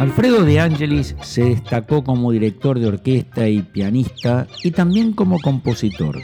[0.00, 6.18] Alfredo de Angelis se destacó como director de orquesta y pianista y también como compositor.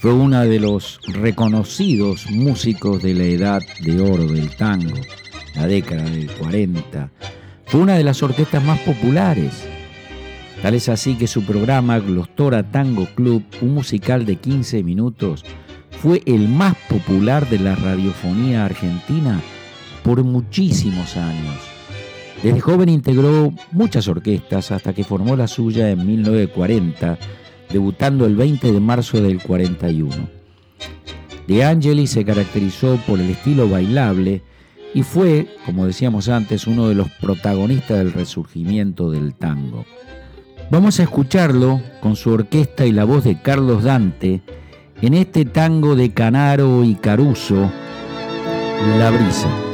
[0.00, 4.92] Fue uno de los reconocidos músicos de la edad de oro del tango,
[5.54, 7.10] la década del 40.
[7.64, 9.66] Fue una de las orquestas más populares.
[10.60, 15.42] Tal es así que su programa Glostora Tango Club, un musical de 15 minutos,
[16.02, 19.40] fue el más popular de la radiofonía argentina
[20.02, 21.69] por muchísimos años.
[22.42, 27.18] Desde joven integró muchas orquestas hasta que formó la suya en 1940,
[27.70, 30.10] debutando el 20 de marzo del 41.
[31.46, 34.42] De Angeli se caracterizó por el estilo bailable
[34.94, 39.84] y fue, como decíamos antes, uno de los protagonistas del resurgimiento del tango.
[40.70, 44.40] Vamos a escucharlo con su orquesta y la voz de Carlos Dante
[45.02, 47.70] en este tango de Canaro y Caruso,
[48.98, 49.69] La Brisa.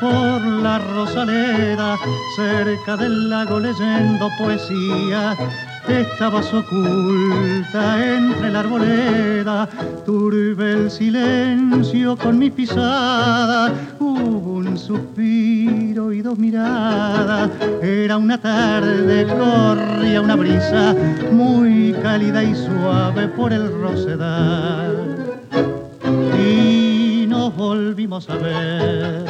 [0.00, 1.96] Por la Rosaleda,
[2.34, 5.36] cerca del lago leyendo poesía.
[5.88, 9.68] Estabas oculta entre la arboleda,
[10.04, 13.72] turbe el silencio con mi pisada.
[14.00, 17.50] Hubo un suspiro y dos miradas.
[17.82, 20.94] Era una tarde, corría una brisa
[21.30, 25.25] muy cálida y suave por el rosedal.
[27.68, 29.24] Volvimos a ver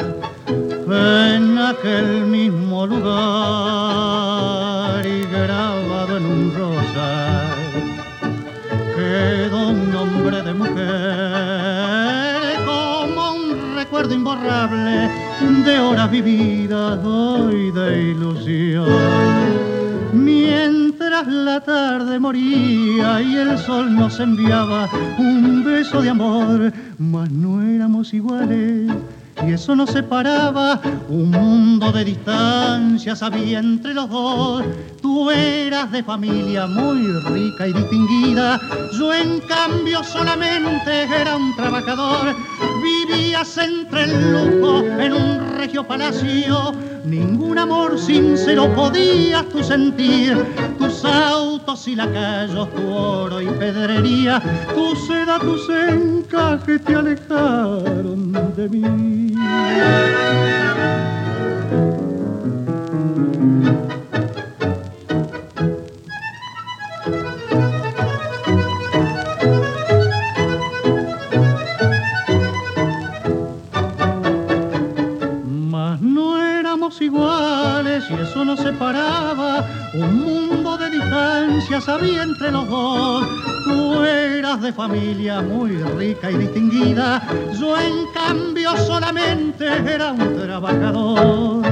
[0.45, 3.07] en aquel mismo lugar
[5.03, 7.47] y grabado en un rosal
[8.95, 10.75] quedó un nombre de mujer
[12.63, 15.09] como un recuerdo imborrable
[15.65, 18.85] de horas vividas hoy de ilusión.
[20.13, 20.86] Mientras
[21.25, 28.13] la tarde moría y el sol nos enviaba un beso de amor, mas no éramos
[28.13, 28.91] iguales
[29.45, 30.79] y eso nos separaba,
[31.09, 31.31] un
[31.91, 34.63] de distancias había entre los dos.
[35.01, 38.59] Tú eras de familia muy rica y distinguida,
[38.97, 42.35] yo en cambio solamente era un trabajador.
[42.81, 46.73] Vivías entre el lujo en un regio palacio,
[47.05, 50.35] ningún amor sincero podías tú sentir.
[50.77, 54.41] Tus autos y lacayos, tu oro y pedrería,
[54.73, 59.33] tu seda, tus encajes te alejaron de mí.
[75.45, 79.65] Mas no éramos iguales y eso nos separaba.
[79.93, 83.27] Un mundo de distancias había entre los dos
[83.67, 87.21] Tú eras de familia muy rica y distinguida,
[87.59, 91.66] yo en cambio solamente era un trabajador.